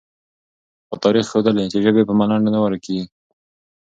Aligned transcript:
خو 0.87 0.95
تاریخ 1.03 1.25
ښودلې، 1.31 1.65
چې 1.71 1.77
ژبې 1.85 2.03
په 2.07 2.13
ملنډو 2.19 2.53
نه 2.55 2.59
ورکېږي، 2.63 3.05